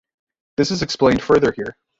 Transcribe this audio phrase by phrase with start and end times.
[0.57, 1.75] This is explained further here.